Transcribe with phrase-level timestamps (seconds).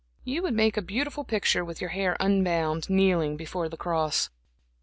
[0.23, 4.31] You would make a beautiful picture with your hair unbound, kneeling before the cross."